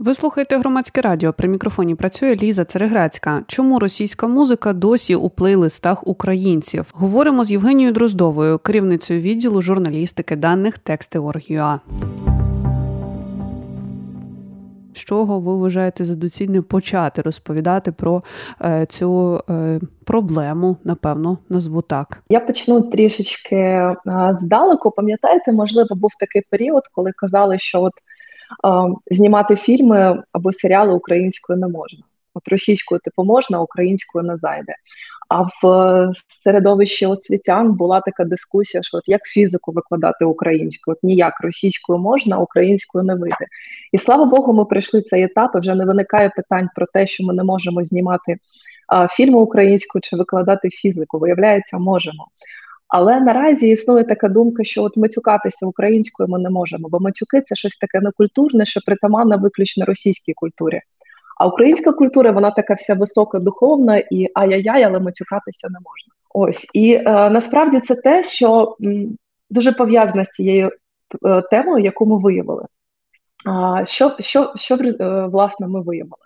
[0.00, 1.32] Ви слухаєте громадське радіо.
[1.32, 3.42] При мікрофоні працює Ліза Цереграцька.
[3.46, 6.90] Чому російська музика досі у плейлистах українців?
[6.94, 11.78] Говоримо з Євгенією Дроздовою, керівницею відділу журналістики даних Тексти.org.ua.
[14.92, 18.22] З чого ви вважаєте за доцільне почати розповідати про
[18.64, 20.76] е, цю е, проблему?
[20.84, 22.22] Напевно, назву так.
[22.28, 23.96] Я почну трішечки е,
[24.40, 24.90] здалеку.
[24.90, 27.92] Пам'ятаєте, можливо, був такий період, коли казали, що от
[29.10, 32.00] знімати фільми або серіали українською не можна.
[32.34, 34.74] От російською типу можна, українською не зайде.
[35.28, 36.12] А в
[36.44, 42.38] середовищі освітян була така дискусія, що от як фізику викладати українською, от ніяк російською можна,
[42.38, 43.46] українською не вийде.
[43.92, 45.50] І слава Богу, ми пройшли цей етап.
[45.54, 48.36] і Вже не виникає питань про те, що ми не можемо знімати
[48.88, 51.18] а, фільми українською чи викладати фізику.
[51.18, 52.26] Виявляється, можемо.
[52.90, 57.54] Але наразі існує така думка, що от матюкатися українською ми не можемо, бо матюки це
[57.54, 60.80] щось таке некультурне, що притаманне виключно російській культурі.
[61.38, 66.14] А українська культура, вона така вся висока, духовна і ай-яй-яй, але матюкатися не можна.
[66.34, 69.16] Ось і е, насправді це те, що м,
[69.50, 70.70] дуже пов'язане з цією
[71.26, 72.64] е, темою, яку ми виявили.
[73.46, 76.19] А, Що що, що е, власне ми виявили?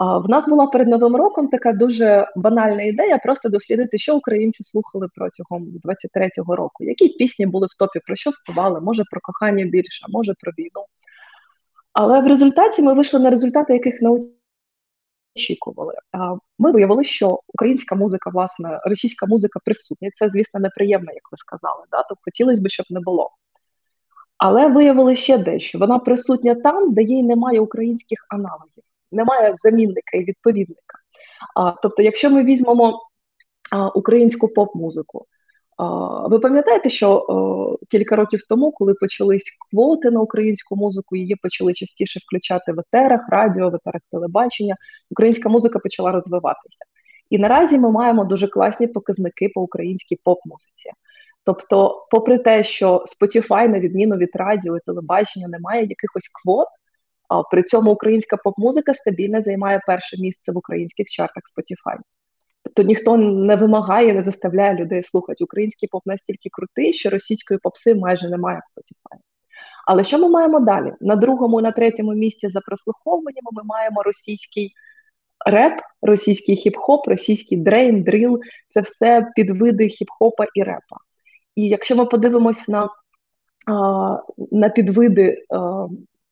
[0.00, 5.08] В нас була перед новим роком така дуже банальна ідея просто дослідити, що українці слухали
[5.14, 10.06] протягом 23-го року, які пісні були в топі, про що співали, може про кохання більше,
[10.08, 10.86] може про війну.
[11.92, 14.20] Але в результаті ми вийшли на результати, яких не
[15.36, 15.94] очікували.
[16.58, 20.10] Ми виявили, що українська музика, власне, російська музика присутня.
[20.14, 21.84] Це, звісно, неприємно, як ви сказали.
[21.90, 22.02] Да?
[22.08, 23.30] Тобто хотілося б, щоб не було.
[24.38, 25.78] Але виявили ще дещо.
[25.78, 30.98] Вона присутня там, де їй немає українських аналогів немає замінника і відповідника.
[31.56, 33.00] А, Тобто, якщо ми візьмемо
[33.70, 35.26] а, українську поп-музику,
[35.76, 41.36] а, ви пам'ятаєте, що а, кілька років тому, коли почались квоти на українську музику, її
[41.36, 44.76] почали частіше включати в етерах, радіо, в етерах телебачення,
[45.10, 46.84] українська музика почала розвиватися.
[47.30, 50.90] І наразі ми маємо дуже класні показники по українській поп-музиці.
[51.44, 56.68] Тобто, попри те, що Spotify, на відміну від радіо і телебачення, не має якихось квот,
[57.50, 61.98] при цьому українська поп-музика стабільно займає перше місце в українських чартах Spotify.
[62.62, 65.44] Тобто ніхто не вимагає, не заставляє людей слухати.
[65.44, 69.18] Український поп настільки крутий, що російської попси майже немає в Spotify.
[69.86, 70.92] Але що ми маємо далі?
[71.00, 74.72] На другому на третьому місці за прослуховуваннями ми маємо російський
[75.46, 80.96] реп, російський хіп-хоп, російський дрейн, дрил це все підвиди хіп-хопа і репа.
[81.54, 82.88] І якщо ми подивимось на
[84.50, 85.44] на підвиди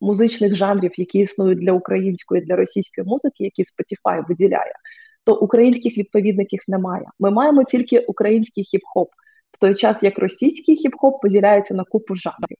[0.00, 4.72] музичних жанрів, які існують для української для російської музики, які Spotify виділяє,
[5.24, 7.04] то українських відповідників немає.
[7.18, 9.06] Ми маємо тільки український хіп-хоп,
[9.52, 12.58] в той час як російський хіп-хоп поділяється на купу жанрів.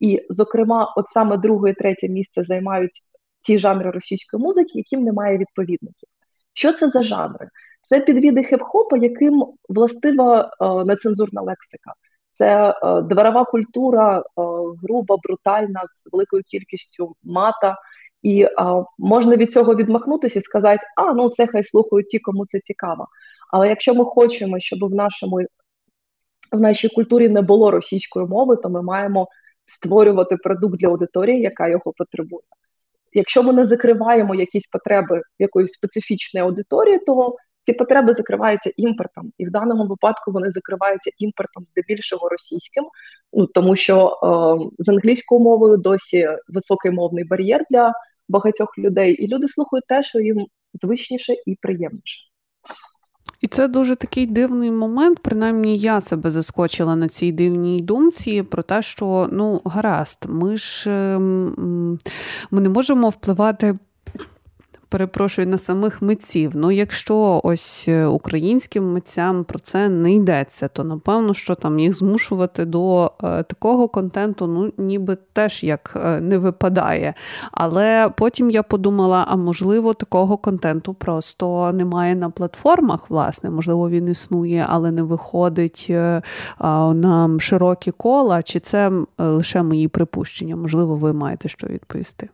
[0.00, 3.02] І, зокрема, от саме друге і третє місце займають
[3.42, 6.08] ті жанри російської музики, яким немає відповідників.
[6.52, 7.48] Що це за жанри?
[7.82, 11.92] Це підвіди хіп-хопа, яким властива е, нецензурна лексика.
[12.38, 14.22] Це е, дворова культура, е,
[14.82, 17.76] груба, брутальна, з великою кількістю мата.
[18.22, 18.50] І е,
[18.98, 23.06] можна від цього відмахнутися і сказати, а ну це хай слухають ті, кому це цікаво.
[23.52, 25.40] Але якщо ми хочемо, щоб в нашому
[26.52, 29.28] в нашій культурі не було російської мови, то ми маємо
[29.66, 32.42] створювати продукт для аудиторії, яка його потребує.
[33.12, 37.36] Якщо ми не закриваємо якісь потреби якоїсь специфічної аудиторії, то
[37.68, 42.84] ці потреби закриваються імпортом, і в даному випадку вони закриваються імпортом здебільшого російським,
[43.32, 47.92] ну тому що е, з англійською мовою досі високий мовний бар'єр для
[48.28, 50.46] багатьох людей, і люди слухають те, що їм
[50.82, 52.20] звичніше і приємніше.
[53.40, 55.18] І це дуже такий дивний момент.
[55.22, 60.90] Принаймні, я себе заскочила на цій дивній думці про те, що ну гаразд, ми ж
[60.90, 61.98] ем,
[62.50, 63.78] ми не можемо впливати
[64.88, 66.52] перепрошую на самих митців.
[66.54, 71.94] Ну, якщо ось е, українським митцям про це не йдеться, то напевно, що там їх
[71.94, 77.14] змушувати до е, такого контенту, ну ніби теж як е, не випадає.
[77.52, 84.08] Але потім я подумала: а можливо, такого контенту просто немає на платформах, власне, можливо, він
[84.08, 85.86] існує, але не виходить
[86.94, 88.42] на широкі кола.
[88.42, 90.56] Чи це лише мої припущення?
[90.56, 92.28] Можливо, ви маєте що відповісти.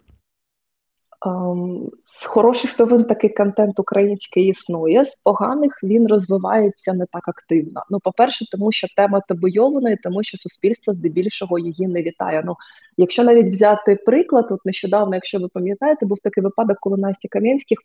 [1.27, 7.83] Ем, з хороших новин такий контент український існує, з поганих він розвивається не так активно.
[7.91, 12.43] Ну, по-перше, тому що тема табойована, і тому що суспільство здебільшого її не вітає.
[12.47, 12.57] Ну,
[12.97, 17.79] якщо навіть взяти приклад, от нещодавно, якщо ви пам'ятаєте, був такий випадок, коли Настя Кам'янських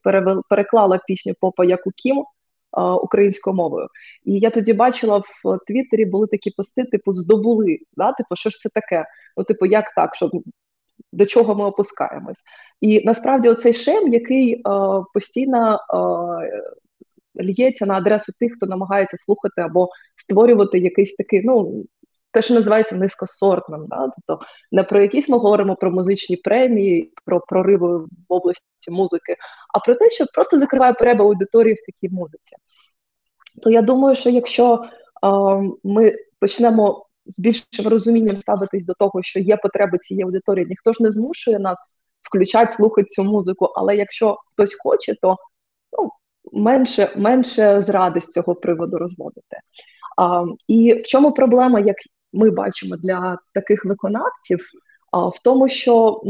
[0.49, 2.25] переклала пісню Попа Яку Кім
[3.03, 3.87] українською мовою.
[4.25, 7.77] І я тоді бачила в Твіттері були такі пости, типу здобули.
[7.97, 8.11] Да?
[8.11, 9.05] Типу, що ж це таке?
[9.37, 10.15] Ну, типу, як так?
[10.15, 10.31] Що
[11.11, 12.37] до чого ми опускаємось.
[12.81, 14.61] І насправді оцей шем, який е,
[15.13, 15.79] постійно
[17.37, 21.83] е, л'ється на адресу тих, хто намагається слухати або створювати якийсь такий, ну.
[22.31, 24.11] Те, що називається низькосортним, да?
[24.15, 29.35] тобто не про якісь ми говоримо про музичні премії, про прориви в області музики,
[29.73, 32.55] а про те, що просто закриває переба аудиторії в такій музиці.
[33.63, 34.89] То я думаю, що якщо е,
[35.83, 40.65] ми почнемо з більшим розумінням ставитись до того, що є потреби цієї аудиторії.
[40.69, 41.77] Ніхто ж не змушує нас
[42.29, 43.65] включати, слухати цю музику.
[43.65, 45.37] Але якщо хтось хоче, то
[45.97, 46.09] ну,
[46.53, 49.57] менше менше зради з цього приводу розводити.
[50.17, 51.97] А, І в чому проблема, як
[52.33, 54.59] ми бачимо для таких виконавців?
[55.13, 56.21] В тому, що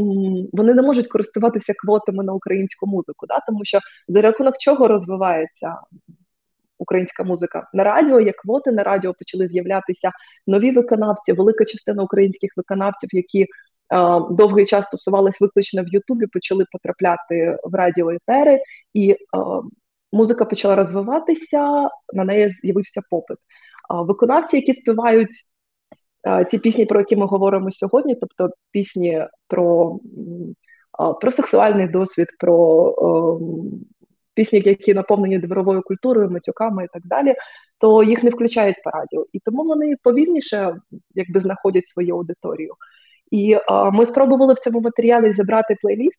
[0.52, 3.40] вони не можуть користуватися квотами на українську музику, да?
[3.46, 5.76] тому що за рахунок чого розвивається
[6.80, 10.10] українська музика на радіо, як квоти на радіо почали з'являтися
[10.46, 13.46] нові виконавці, велика частина українських виконавців, які е,
[14.30, 18.60] довгий час стосувались виключно в Ютубі, почали потрапляти в радіоетери,
[18.94, 19.16] і е,
[20.12, 21.88] музика почала розвиватися.
[22.12, 23.36] На неї з'явився попит.
[23.36, 23.40] Е,
[23.88, 25.30] виконавці, які співають.
[26.28, 29.98] Е, ці пісні, про які ми говоримо сьогодні, тобто пісні про
[31.20, 33.80] про сексуальний досвід, про ем,
[34.34, 37.34] пісні, які наповнені дворовою культурою, матюками і так далі,
[37.78, 39.26] то їх не включають по радіо.
[39.32, 40.76] І тому вони повільніше
[41.14, 42.74] якби знаходять свою аудиторію.
[43.30, 46.18] І а, ми спробували в цьому матеріалі зібрати плейліст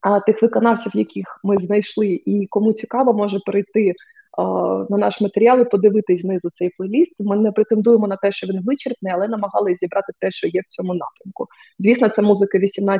[0.00, 3.92] а, тих виконавців, яких ми знайшли, і кому цікаво, може перейти
[4.90, 7.12] на наш матеріал і подивитись знизу цей плейліст.
[7.18, 10.68] Ми не претендуємо на те, що він вичерпний, але намагалися зібрати те, що є в
[10.68, 11.46] цьому напрямку.
[11.78, 12.98] Звісно, це музика 18+,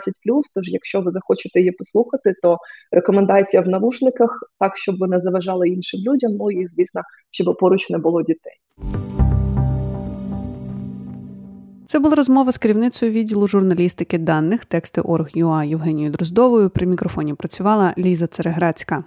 [0.55, 2.59] Тож, якщо ви захочете її послухати, то
[2.93, 6.33] рекомендація в навушниках, так щоб ви не заважали іншим людям.
[6.33, 7.01] Ну і звісно,
[7.31, 8.53] щоб поруч не було дітей.
[11.87, 16.71] Це була розмова з керівницею відділу журналістики даних тексти Орг.ЮА Євгенією Дроздовою.
[16.71, 19.05] При мікрофоні працювала Ліза Цереграцька.